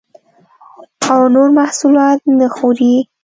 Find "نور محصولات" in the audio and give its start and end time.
1.33-2.19